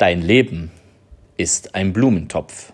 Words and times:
Dein 0.00 0.22
Leben 0.22 0.70
ist 1.36 1.74
ein 1.74 1.92
Blumentopf. 1.92 2.72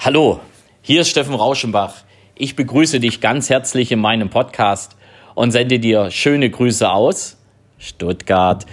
Hallo, 0.00 0.40
hier 0.82 1.02
ist 1.02 1.10
Steffen 1.10 1.36
Rauschenbach. 1.36 2.02
Ich 2.34 2.56
begrüße 2.56 2.98
dich 2.98 3.20
ganz 3.20 3.48
herzlich 3.48 3.92
in 3.92 4.00
meinem 4.00 4.28
Podcast 4.28 4.96
und 5.36 5.52
sende 5.52 5.78
dir 5.78 6.10
schöne 6.10 6.50
Grüße 6.50 6.90
aus 6.90 7.36
Stuttgart. 7.78 8.66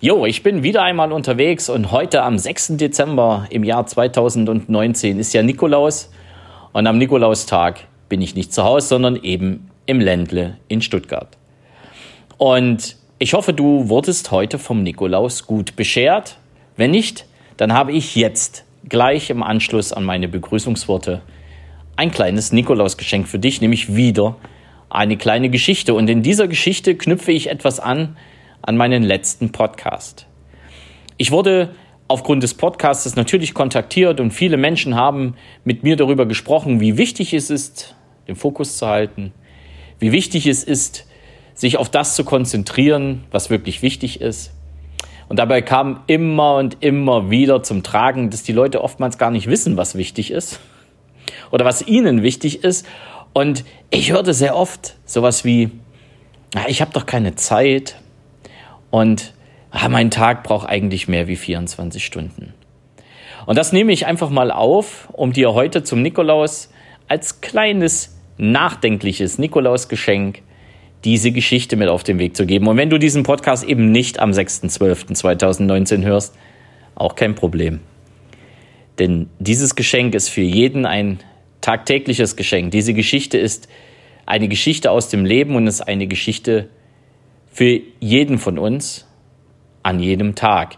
Jo, 0.00 0.26
ich 0.26 0.44
bin 0.44 0.62
wieder 0.62 0.84
einmal 0.84 1.10
unterwegs 1.10 1.68
und 1.68 1.90
heute 1.90 2.22
am 2.22 2.38
6. 2.38 2.76
Dezember 2.76 3.48
im 3.50 3.64
Jahr 3.64 3.84
2019 3.84 5.18
ist 5.18 5.32
ja 5.32 5.42
Nikolaus 5.42 6.08
und 6.72 6.86
am 6.86 6.98
Nikolaustag 6.98 7.80
bin 8.08 8.22
ich 8.22 8.36
nicht 8.36 8.52
zu 8.52 8.62
Hause, 8.62 8.86
sondern 8.86 9.16
eben 9.16 9.72
im 9.86 9.98
Ländle 9.98 10.58
in 10.68 10.80
Stuttgart. 10.80 11.36
Und 12.38 12.96
ich 13.18 13.34
hoffe, 13.34 13.52
du 13.52 13.88
wurdest 13.88 14.30
heute 14.30 14.60
vom 14.60 14.84
Nikolaus 14.84 15.48
gut 15.48 15.74
beschert 15.74 16.36
wenn 16.76 16.90
nicht, 16.90 17.26
dann 17.56 17.72
habe 17.72 17.92
ich 17.92 18.16
jetzt 18.16 18.64
gleich 18.88 19.30
im 19.30 19.42
Anschluss 19.42 19.92
an 19.92 20.04
meine 20.04 20.28
Begrüßungsworte 20.28 21.22
ein 21.96 22.10
kleines 22.10 22.52
Nikolausgeschenk 22.52 23.28
für 23.28 23.38
dich, 23.38 23.60
nämlich 23.60 23.94
wieder 23.94 24.36
eine 24.90 25.16
kleine 25.16 25.50
Geschichte. 25.50 25.94
Und 25.94 26.08
in 26.08 26.22
dieser 26.22 26.48
Geschichte 26.48 26.94
knüpfe 26.94 27.32
ich 27.32 27.48
etwas 27.50 27.80
an 27.80 28.16
an 28.62 28.76
meinen 28.76 29.02
letzten 29.02 29.50
Podcast. 29.52 30.26
Ich 31.16 31.30
wurde 31.30 31.74
aufgrund 32.08 32.42
des 32.42 32.54
Podcasts 32.54 33.16
natürlich 33.16 33.54
kontaktiert 33.54 34.20
und 34.20 34.32
viele 34.32 34.56
Menschen 34.56 34.94
haben 34.94 35.34
mit 35.64 35.82
mir 35.82 35.96
darüber 35.96 36.26
gesprochen, 36.26 36.80
wie 36.80 36.96
wichtig 36.96 37.34
es 37.34 37.50
ist, 37.50 37.96
den 38.28 38.36
Fokus 38.36 38.76
zu 38.76 38.86
halten, 38.86 39.32
wie 39.98 40.12
wichtig 40.12 40.46
es 40.46 40.62
ist, 40.62 41.06
sich 41.54 41.76
auf 41.76 41.90
das 41.90 42.14
zu 42.14 42.24
konzentrieren, 42.24 43.24
was 43.30 43.50
wirklich 43.50 43.82
wichtig 43.82 44.20
ist. 44.20 44.52
Und 45.32 45.38
dabei 45.38 45.62
kam 45.62 46.00
immer 46.08 46.56
und 46.56 46.84
immer 46.84 47.30
wieder 47.30 47.62
zum 47.62 47.82
Tragen, 47.82 48.28
dass 48.28 48.42
die 48.42 48.52
Leute 48.52 48.84
oftmals 48.84 49.16
gar 49.16 49.30
nicht 49.30 49.46
wissen, 49.46 49.78
was 49.78 49.94
wichtig 49.94 50.30
ist 50.30 50.60
oder 51.50 51.64
was 51.64 51.86
ihnen 51.86 52.22
wichtig 52.22 52.62
ist. 52.64 52.86
Und 53.32 53.64
ich 53.88 54.12
hörte 54.12 54.34
sehr 54.34 54.54
oft 54.54 54.96
sowas 55.06 55.42
wie, 55.46 55.70
ich 56.68 56.82
habe 56.82 56.92
doch 56.92 57.06
keine 57.06 57.34
Zeit 57.34 57.96
und 58.90 59.32
mein 59.88 60.10
Tag 60.10 60.42
braucht 60.42 60.68
eigentlich 60.68 61.08
mehr 61.08 61.28
wie 61.28 61.36
24 61.36 62.04
Stunden. 62.04 62.52
Und 63.46 63.56
das 63.56 63.72
nehme 63.72 63.90
ich 63.92 64.04
einfach 64.04 64.28
mal 64.28 64.50
auf, 64.50 65.08
um 65.14 65.32
dir 65.32 65.54
heute 65.54 65.82
zum 65.82 66.02
Nikolaus 66.02 66.70
als 67.08 67.40
kleines 67.40 68.18
nachdenkliches 68.36 69.38
Nikolausgeschenk 69.38 70.42
diese 71.04 71.32
Geschichte 71.32 71.76
mit 71.76 71.88
auf 71.88 72.04
den 72.04 72.18
Weg 72.18 72.36
zu 72.36 72.46
geben. 72.46 72.68
Und 72.68 72.76
wenn 72.76 72.90
du 72.90 72.98
diesen 72.98 73.22
Podcast 73.22 73.64
eben 73.64 73.90
nicht 73.90 74.20
am 74.20 74.30
6.12.2019 74.30 76.04
hörst, 76.04 76.36
auch 76.94 77.16
kein 77.16 77.34
Problem. 77.34 77.80
Denn 78.98 79.28
dieses 79.38 79.74
Geschenk 79.74 80.14
ist 80.14 80.28
für 80.28 80.42
jeden 80.42 80.86
ein 80.86 81.18
tagtägliches 81.60 82.36
Geschenk. 82.36 82.70
Diese 82.70 82.94
Geschichte 82.94 83.38
ist 83.38 83.68
eine 84.26 84.48
Geschichte 84.48 84.90
aus 84.90 85.08
dem 85.08 85.24
Leben 85.24 85.56
und 85.56 85.66
ist 85.66 85.80
eine 85.80 86.06
Geschichte 86.06 86.68
für 87.50 87.80
jeden 88.00 88.38
von 88.38 88.58
uns 88.58 89.06
an 89.82 90.00
jedem 90.00 90.34
Tag. 90.34 90.76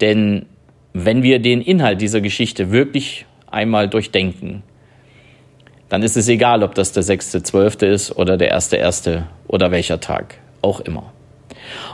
Denn 0.00 0.46
wenn 0.92 1.22
wir 1.22 1.38
den 1.38 1.60
Inhalt 1.60 2.00
dieser 2.00 2.20
Geschichte 2.20 2.70
wirklich 2.70 3.26
einmal 3.46 3.88
durchdenken, 3.88 4.62
dann 5.90 6.02
ist 6.02 6.16
es 6.16 6.28
egal, 6.28 6.62
ob 6.62 6.74
das 6.74 6.92
der 6.92 7.02
6.12. 7.02 7.84
ist 7.84 8.16
oder 8.16 8.36
der 8.36 8.56
1.1. 8.56 9.24
oder 9.46 9.70
welcher 9.70 10.00
Tag 10.00 10.38
auch 10.62 10.80
immer. 10.80 11.12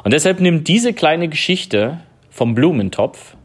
Und 0.04 0.12
deshalb 0.12 0.38
nimmt 0.38 0.68
diese 0.68 0.92
kleine 0.92 1.28
Geschichte 1.28 1.98
vom 2.30 2.54
Blumentopf 2.54 3.36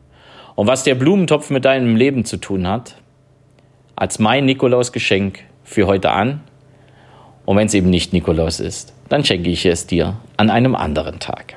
und 0.55 0.67
was 0.67 0.83
der 0.83 0.95
Blumentopf 0.95 1.49
mit 1.49 1.65
deinem 1.65 1.95
Leben 1.95 2.25
zu 2.25 2.37
tun 2.37 2.67
hat, 2.67 2.97
als 3.95 4.19
mein 4.19 4.45
Nikolausgeschenk 4.45 5.39
für 5.63 5.87
heute 5.87 6.11
an. 6.11 6.41
Und 7.45 7.57
wenn 7.57 7.67
es 7.67 7.73
eben 7.73 7.89
nicht 7.89 8.13
Nikolaus 8.13 8.59
ist, 8.59 8.93
dann 9.09 9.23
schenke 9.23 9.49
ich 9.49 9.65
es 9.65 9.87
dir 9.87 10.17
an 10.37 10.49
einem 10.49 10.75
anderen 10.75 11.19
Tag. 11.19 11.55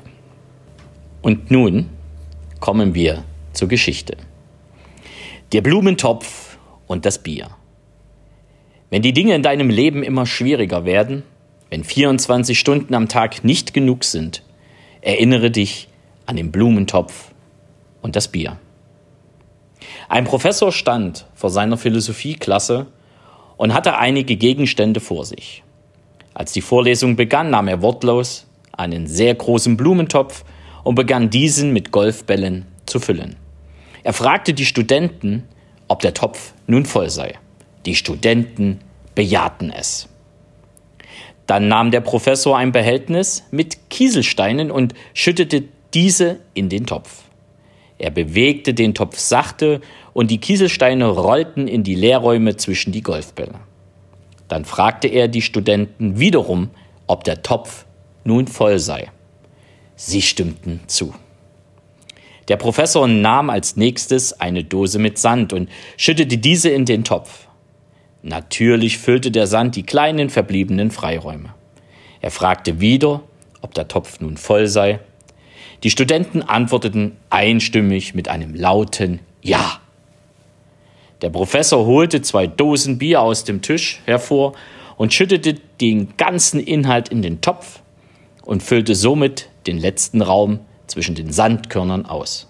Und 1.21 1.51
nun 1.51 1.91
kommen 2.61 2.95
wir 2.95 3.25
zur 3.53 3.69
Geschichte. 3.69 4.17
Der 5.53 5.63
Blumentopf 5.63 6.59
und 6.87 7.05
das 7.05 7.19
Bier. 7.19 7.49
Wenn 8.95 9.03
die 9.03 9.13
Dinge 9.13 9.35
in 9.35 9.43
deinem 9.43 9.71
Leben 9.71 10.05
immer 10.05 10.25
schwieriger 10.25 10.85
werden, 10.85 11.25
wenn 11.69 11.83
24 11.83 12.57
Stunden 12.57 12.95
am 12.95 13.09
Tag 13.09 13.43
nicht 13.43 13.75
genug 13.75 14.05
sind, 14.05 14.45
erinnere 15.01 15.51
dich 15.51 15.89
an 16.27 16.37
den 16.37 16.53
Blumentopf 16.53 17.33
und 18.03 18.15
das 18.15 18.29
Bier. 18.29 18.57
Ein 20.09 20.23
Professor 20.23 20.71
stand 20.71 21.27
vor 21.35 21.51
seiner 21.51 21.77
Philosophieklasse 21.77 22.87
und 23.57 23.75
hatte 23.75 23.99
einige 23.99 24.37
Gegenstände 24.37 25.01
vor 25.01 25.25
sich. 25.25 25.65
Als 26.33 26.53
die 26.53 26.61
Vorlesung 26.61 27.17
begann, 27.17 27.51
nahm 27.51 27.67
er 27.67 27.83
wortlos 27.83 28.47
einen 28.71 29.09
sehr 29.09 29.35
großen 29.35 29.77
Blumentopf 29.77 30.45
und 30.85 30.95
begann 30.95 31.31
diesen 31.31 31.73
mit 31.73 31.91
Golfbällen 31.91 32.67
zu 32.87 33.01
füllen. 33.01 33.35
Er 34.05 34.13
fragte 34.13 34.55
die 34.55 34.65
Studenten, 34.65 35.49
ob 35.89 35.99
der 35.99 36.15
Topf 36.15 36.55
nun 36.69 36.87
voll 36.87 37.11
sei. 37.11 37.35
Die 37.87 37.95
Studenten 37.95 38.81
bejahten 39.15 39.71
es. 39.71 40.09
Dann 41.47 41.69
nahm 41.69 41.91
der 41.91 42.01
Professor 42.01 42.57
ein 42.57 42.73
Behältnis 42.73 43.45
mit 43.51 43.91
Kieselsteinen 43.91 44.71
und 44.71 44.95
schüttete 45.13 45.65
diese 45.93 46.41
in 46.55 46.69
den 46.69 46.87
Topf. 46.87 47.25
Er 47.99 48.11
bewegte 48.11 48.75
den 48.75 48.95
Topf 48.95 49.19
sachte 49.19 49.81
und 50.13 50.31
die 50.31 50.39
Kieselsteine 50.39 51.07
rollten 51.07 51.69
in 51.69 51.85
die 51.85 51.95
Leerräume 51.95 52.57
zwischen 52.57 52.93
die 52.93 53.03
Golfbälle. 53.03 53.55
Dann 54.49 54.65
fragte 54.65 55.09
er 55.09 55.29
die 55.29 55.43
Studenten 55.43 56.19
wiederum, 56.19 56.71
ob 57.07 57.25
der 57.25 57.43
Topf 57.43 57.85
nun 58.25 58.47
voll 58.47 58.79
sei. 58.79 59.11
Sie 59.97 60.23
stimmten 60.23 60.81
zu. 60.87 61.15
Der 62.49 62.57
Professor 62.57 63.07
nahm 63.07 63.49
als 63.49 63.77
nächstes 63.77 64.39
eine 64.41 64.65
Dose 64.65 64.99
mit 64.99 65.19
Sand 65.19 65.53
und 65.53 65.71
schüttete 65.97 66.39
diese 66.39 66.71
in 66.71 66.85
den 66.85 67.05
Topf. 67.05 67.47
Natürlich 68.27 68.97
füllte 68.97 69.31
der 69.31 69.47
Sand 69.47 69.77
die 69.77 69.83
kleinen 69.83 70.31
verbliebenen 70.31 70.91
Freiräume. 70.91 71.53
Er 72.23 72.31
fragte 72.31 72.81
wieder, 72.81 73.21
ob 73.61 73.75
der 73.75 73.87
Topf 73.87 74.19
nun 74.19 74.39
voll 74.39 74.67
sei. 74.67 75.01
Die 75.83 75.91
Studenten 75.91 76.41
antworteten 76.41 77.19
einstimmig 77.29 78.15
mit 78.15 78.29
einem 78.29 78.55
lauten 78.55 79.21
Ja. 79.43 79.79
Der 81.21 81.29
Professor 81.29 81.85
holte 81.85 82.23
zwei 82.23 82.47
Dosen 82.47 82.97
Bier 82.97 83.21
aus 83.21 83.45
dem 83.45 83.61
Tisch 83.61 84.01
hervor 84.07 84.55
und 84.97 85.13
schüttete 85.13 85.57
den 85.83 86.17
ganzen 86.17 86.61
Inhalt 86.61 87.11
in 87.11 87.21
den 87.21 87.43
Topf 87.43 87.81
und 88.43 88.63
füllte 88.63 88.95
somit 88.95 89.51
den 89.67 89.77
letzten 89.77 90.23
Raum 90.23 90.61
zwischen 90.87 91.15
den 91.15 91.31
Sandkörnern 91.31 92.07
aus. 92.07 92.49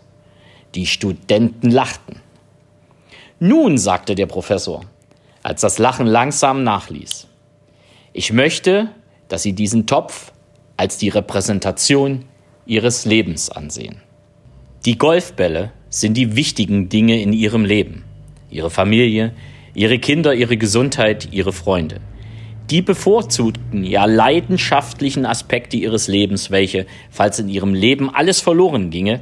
Die 0.77 0.87
Studenten 0.87 1.73
lachten. 1.73 2.21
Nun, 3.41 3.77
sagte 3.77 4.15
der 4.15 4.27
Professor, 4.27 4.85
als 5.45 5.61
das 5.61 5.79
Lachen 5.79 6.07
langsam 6.07 6.65
nachließ. 6.65 7.29
Ich 8.13 8.33
möchte, 8.33 8.89
dass 9.29 9.43
Sie 9.43 9.53
diesen 9.53 9.87
Topf 9.87 10.33
als 10.77 10.99
die 10.99 11.11
Repräsentation 11.11 12.25
Ihres 12.67 13.05
Lebens 13.05 13.51
ansehen. 13.51 14.01
Die 14.87 14.99
Golfbälle 14.99 15.71
sind 15.91 16.17
die 16.17 16.35
wichtigen 16.35 16.89
Dinge 16.89 17.21
in 17.21 17.33
Ihrem 17.33 17.65
Leben. 17.65 18.05
Ihre 18.51 18.71
Familie, 18.71 19.33
Ihre 19.75 19.99
Kinder, 19.99 20.35
Ihre 20.35 20.57
Gesundheit, 20.57 21.29
Ihre 21.31 21.53
Freunde. 21.53 22.01
Die 22.71 22.81
bevorzugten, 22.81 23.85
ja 23.85 24.07
leidenschaftlichen 24.07 25.27
Aspekte 25.27 25.77
Ihres 25.77 26.09
Lebens, 26.09 26.51
welche, 26.51 26.87
falls 27.11 27.39
in 27.39 27.51
Ihrem 27.51 27.75
Leben 27.75 28.09
alles 28.09 28.41
verloren 28.41 28.89
ginge 28.89 29.21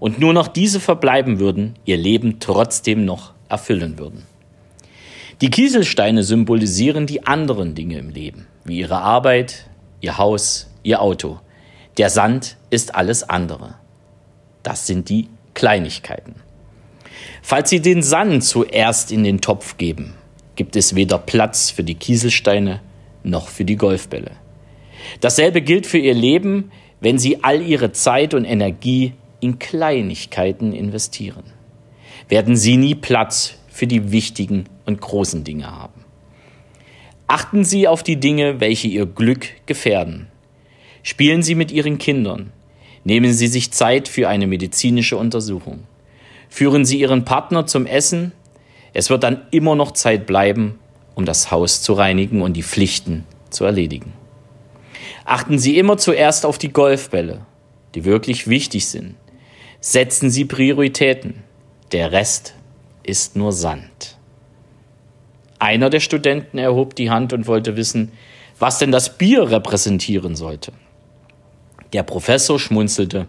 und 0.00 0.18
nur 0.18 0.32
noch 0.32 0.48
diese 0.48 0.80
verbleiben 0.80 1.38
würden, 1.38 1.74
Ihr 1.84 1.96
Leben 1.96 2.40
trotzdem 2.40 3.04
noch 3.04 3.32
erfüllen 3.48 3.98
würden. 3.98 4.24
Die 5.42 5.50
Kieselsteine 5.50 6.22
symbolisieren 6.22 7.06
die 7.06 7.26
anderen 7.26 7.74
Dinge 7.74 7.98
im 7.98 8.08
Leben, 8.08 8.46
wie 8.64 8.78
ihre 8.78 8.96
Arbeit, 8.96 9.68
ihr 10.00 10.16
Haus, 10.16 10.70
ihr 10.82 11.02
Auto. 11.02 11.40
Der 11.98 12.08
Sand 12.08 12.56
ist 12.70 12.94
alles 12.94 13.22
andere. 13.22 13.74
Das 14.62 14.86
sind 14.86 15.10
die 15.10 15.28
Kleinigkeiten. 15.52 16.36
Falls 17.42 17.68
Sie 17.68 17.80
den 17.80 18.02
Sand 18.02 18.44
zuerst 18.44 19.12
in 19.12 19.24
den 19.24 19.42
Topf 19.42 19.76
geben, 19.76 20.14
gibt 20.54 20.74
es 20.74 20.94
weder 20.94 21.18
Platz 21.18 21.70
für 21.70 21.84
die 21.84 21.96
Kieselsteine 21.96 22.80
noch 23.22 23.48
für 23.48 23.66
die 23.66 23.76
Golfbälle. 23.76 24.30
Dasselbe 25.20 25.60
gilt 25.60 25.86
für 25.86 25.98
Ihr 25.98 26.14
Leben, 26.14 26.72
wenn 27.00 27.18
Sie 27.18 27.44
all 27.44 27.60
Ihre 27.60 27.92
Zeit 27.92 28.32
und 28.32 28.46
Energie 28.46 29.12
in 29.40 29.58
Kleinigkeiten 29.58 30.72
investieren. 30.72 31.44
Werden 32.30 32.56
Sie 32.56 32.78
nie 32.78 32.94
Platz 32.94 33.58
für 33.76 33.86
die 33.86 34.10
wichtigen 34.10 34.64
und 34.86 35.02
großen 35.02 35.44
Dinge 35.44 35.70
haben. 35.70 36.02
Achten 37.26 37.62
Sie 37.62 37.86
auf 37.86 38.02
die 38.02 38.16
Dinge, 38.16 38.58
welche 38.58 38.88
Ihr 38.88 39.04
Glück 39.04 39.48
gefährden. 39.66 40.28
Spielen 41.02 41.42
Sie 41.42 41.54
mit 41.54 41.70
Ihren 41.70 41.98
Kindern. 41.98 42.52
Nehmen 43.04 43.34
Sie 43.34 43.48
sich 43.48 43.72
Zeit 43.72 44.08
für 44.08 44.30
eine 44.30 44.46
medizinische 44.46 45.18
Untersuchung. 45.18 45.80
Führen 46.48 46.86
Sie 46.86 46.98
Ihren 47.00 47.26
Partner 47.26 47.66
zum 47.66 47.84
Essen. 47.84 48.32
Es 48.94 49.10
wird 49.10 49.22
dann 49.22 49.42
immer 49.50 49.74
noch 49.74 49.92
Zeit 49.92 50.26
bleiben, 50.26 50.78
um 51.14 51.26
das 51.26 51.50
Haus 51.50 51.82
zu 51.82 51.92
reinigen 51.92 52.40
und 52.40 52.54
die 52.54 52.62
Pflichten 52.62 53.24
zu 53.50 53.66
erledigen. 53.66 54.14
Achten 55.26 55.58
Sie 55.58 55.76
immer 55.76 55.98
zuerst 55.98 56.46
auf 56.46 56.56
die 56.56 56.72
Golfbälle, 56.72 57.44
die 57.94 58.06
wirklich 58.06 58.48
wichtig 58.48 58.86
sind. 58.86 59.16
Setzen 59.80 60.30
Sie 60.30 60.46
Prioritäten. 60.46 61.42
Der 61.92 62.10
Rest 62.10 62.54
ist 63.06 63.36
nur 63.36 63.52
Sand. 63.52 64.16
Einer 65.58 65.88
der 65.88 66.00
Studenten 66.00 66.58
erhob 66.58 66.94
die 66.94 67.10
Hand 67.10 67.32
und 67.32 67.46
wollte 67.46 67.76
wissen, 67.76 68.12
was 68.58 68.78
denn 68.78 68.92
das 68.92 69.16
Bier 69.16 69.50
repräsentieren 69.50 70.36
sollte. 70.36 70.72
Der 71.92 72.02
Professor 72.02 72.58
schmunzelte. 72.58 73.26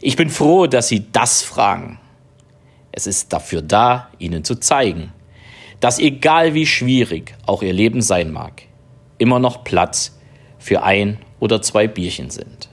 Ich 0.00 0.16
bin 0.16 0.30
froh, 0.30 0.66
dass 0.66 0.88
Sie 0.88 1.06
das 1.12 1.42
fragen. 1.42 1.98
Es 2.92 3.06
ist 3.06 3.32
dafür 3.32 3.62
da, 3.62 4.08
Ihnen 4.18 4.42
zu 4.42 4.56
zeigen, 4.56 5.12
dass 5.80 5.98
egal 5.98 6.54
wie 6.54 6.66
schwierig 6.66 7.34
auch 7.46 7.62
Ihr 7.62 7.72
Leben 7.72 8.00
sein 8.00 8.32
mag, 8.32 8.62
immer 9.18 9.38
noch 9.38 9.64
Platz 9.64 10.18
für 10.58 10.82
ein 10.82 11.18
oder 11.40 11.60
zwei 11.62 11.86
Bierchen 11.86 12.30
sind. 12.30 12.68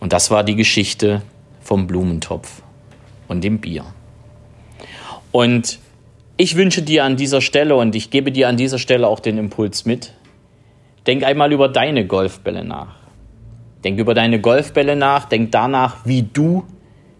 Und 0.00 0.12
das 0.12 0.30
war 0.32 0.42
die 0.42 0.56
Geschichte 0.56 1.22
vom 1.60 1.86
Blumentopf 1.86 2.62
und 3.32 3.42
dem 3.42 3.58
Bier. 3.58 3.84
Und 5.32 5.80
ich 6.36 6.56
wünsche 6.56 6.82
dir 6.82 7.04
an 7.04 7.16
dieser 7.16 7.40
Stelle 7.40 7.74
und 7.74 7.94
ich 7.96 8.10
gebe 8.10 8.30
dir 8.30 8.48
an 8.48 8.56
dieser 8.56 8.78
Stelle 8.78 9.08
auch 9.08 9.20
den 9.20 9.38
Impuls 9.38 9.84
mit. 9.84 10.12
Denk 11.06 11.24
einmal 11.24 11.52
über 11.52 11.68
deine 11.68 12.06
Golfbälle 12.06 12.64
nach. 12.64 12.94
Denk 13.82 13.98
über 13.98 14.14
deine 14.14 14.40
Golfbälle 14.40 14.94
nach, 14.94 15.24
denk 15.24 15.50
danach, 15.50 16.06
wie 16.06 16.22
du 16.22 16.64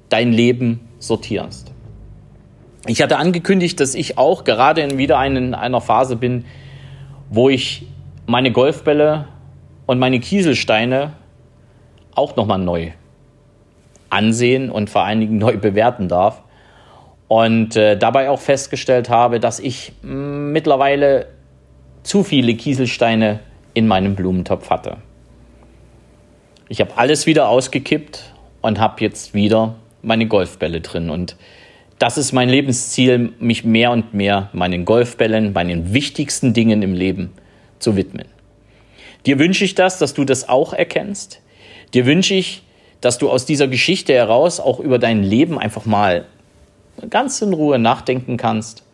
dein 0.09 0.33
Leben 0.33 0.81
sortierst. 0.99 1.73
Ich 2.87 3.03
hatte 3.03 3.17
angekündigt, 3.17 3.81
dass 3.81 3.95
ich 3.95 4.19
auch 4.19 4.45
gerade 4.45 4.83
in 4.83 4.99
wieder 4.99 5.25
in 5.25 5.55
einer 5.55 5.81
Phase 5.81 6.17
bin, 6.17 6.45
wo 7.31 7.49
ich 7.49 7.87
meine 8.27 8.53
Golfbälle 8.53 9.29
und 9.87 9.99
meine 9.99 10.21
Kieselsteine 10.21 11.15
auch 12.15 12.37
nochmal 12.37 12.59
neu 12.59 12.93
ansehen 14.13 14.71
und 14.71 14.91
vor 14.91 15.05
allen 15.05 15.21
Dingen 15.21 15.39
neu 15.39 15.57
bewerten 15.57 16.09
darf. 16.09 16.43
Und 17.29 17.77
äh, 17.77 17.97
dabei 17.97 18.29
auch 18.29 18.41
festgestellt 18.41 19.09
habe, 19.09 19.41
dass 19.41 19.59
ich 19.59 19.93
mm, 20.03 20.53
mittlerweile 20.53 21.27
zu 22.03 22.25
viele 22.25 22.55
Kieselsteine 22.55 23.41
in 23.75 23.89
meinem 23.89 24.15
Blumentopf 24.15 24.69
hatte. 24.69 24.99
Ich 26.69 26.81
habe 26.81 26.97
alles 26.97 27.27
wieder 27.27 27.49
ausgekippt 27.49 28.35
und 28.61 28.79
habe 28.79 29.03
jetzt 29.03 29.35
wieder 29.35 29.77
meine 30.03 30.27
Golfbälle 30.27 30.81
drin. 30.81 31.11
Und 31.11 31.37
das 31.99 32.19
ist 32.19 32.33
mein 32.33 32.49
Lebensziel, 32.49 33.33
mich 33.39 33.65
mehr 33.65 33.93
und 33.93 34.13
mehr 34.13 34.51
meinen 34.53 34.85
Golfbällen, 34.85 35.53
meinen 35.53 35.95
wichtigsten 35.95 36.53
Dingen 36.53 36.83
im 36.83 36.95
Leben 36.95 37.31
zu 37.79 37.97
widmen. 37.97 38.27
Dir 39.25 39.39
wünsche 39.39 39.65
ich 39.65 39.75
das, 39.75 39.99
dass 39.99 40.15
du 40.15 40.25
das 40.25 40.49
auch 40.49 40.73
erkennst. 40.73 41.41
Dir 41.95 42.07
wünsche 42.07 42.35
ich, 42.35 42.63
dass 43.03 43.19
du 43.19 43.29
aus 43.29 43.45
dieser 43.45 43.69
Geschichte 43.69 44.15
heraus 44.15 44.61
auch 44.61 44.81
über 44.81 44.99
dein 44.99 45.23
Leben 45.23 45.59
einfach 45.59 45.85
mal 45.85 46.25
ganz 47.11 47.43
in 47.43 47.53
Ruhe 47.53 47.79
nachdenken 47.79 48.37
kannst. 48.39 48.85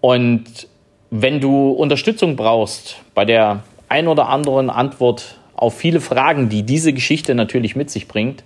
Und 0.00 0.68
wenn 1.10 1.40
du 1.40 1.70
Unterstützung 1.70 2.36
brauchst 2.36 2.96
bei 3.14 3.24
der 3.24 3.62
ein 3.88 4.08
oder 4.08 4.28
anderen 4.28 4.68
Antwort 4.68 5.38
auf 5.54 5.76
viele 5.76 6.00
Fragen, 6.00 6.48
die 6.48 6.64
diese 6.64 6.92
Geschichte 6.92 7.34
natürlich 7.36 7.76
mit 7.76 7.88
sich 7.88 8.08
bringt, 8.08 8.42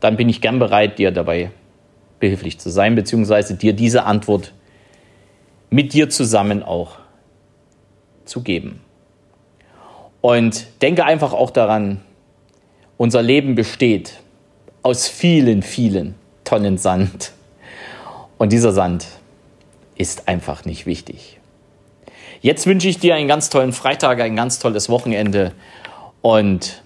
dann 0.00 0.16
bin 0.16 0.28
ich 0.28 0.42
gern 0.42 0.58
bereit, 0.58 0.98
dir 0.98 1.10
dabei 1.10 1.50
behilflich 2.20 2.60
zu 2.60 2.68
sein, 2.68 2.94
beziehungsweise 2.94 3.54
dir 3.54 3.72
diese 3.72 4.04
Antwort 4.04 4.52
mit 5.70 5.94
dir 5.94 6.10
zusammen 6.10 6.62
auch 6.62 6.98
zu 8.26 8.42
geben. 8.42 8.80
Und 10.20 10.66
denke 10.82 11.04
einfach 11.06 11.32
auch 11.32 11.50
daran, 11.50 12.02
unser 12.96 13.22
Leben 13.22 13.54
besteht 13.54 14.20
aus 14.82 15.08
vielen, 15.08 15.62
vielen 15.62 16.14
Tonnen 16.44 16.78
Sand. 16.78 17.32
Und 18.38 18.52
dieser 18.52 18.72
Sand 18.72 19.06
ist 19.96 20.28
einfach 20.28 20.64
nicht 20.64 20.86
wichtig. 20.86 21.38
Jetzt 22.40 22.66
wünsche 22.66 22.88
ich 22.88 22.98
dir 22.98 23.14
einen 23.14 23.28
ganz 23.28 23.48
tollen 23.48 23.72
Freitag, 23.72 24.20
ein 24.20 24.36
ganz 24.36 24.58
tolles 24.58 24.88
Wochenende 24.90 25.52
und 26.20 26.82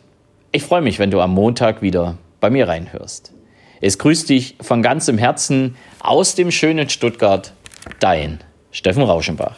ich 0.53 0.63
freue 0.63 0.83
mich, 0.83 0.99
wenn 0.99 1.11
du 1.11 1.21
am 1.21 1.35
Montag 1.35 1.83
wieder 1.83 2.17
bei 2.41 2.49
mir 2.49 2.69
reinhörst. 2.69 3.33
Es 3.81 3.99
grüßt 3.99 4.29
dich 4.29 4.57
von 4.61 4.83
ganzem 4.83 5.19
Herzen 5.19 5.77
aus 6.01 6.35
dem 6.35 6.51
schönen 6.51 6.89
Stuttgart, 6.89 7.53
dein 8.01 8.41
Steffen 8.71 9.03
Rauschenbach. 9.03 9.57